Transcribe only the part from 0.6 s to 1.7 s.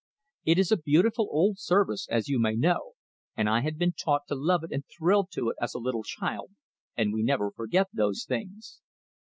a beautiful old